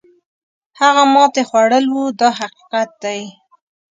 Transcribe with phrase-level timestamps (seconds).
[0.79, 3.21] هغه ماتې خوړل وو دا حقیقت دی.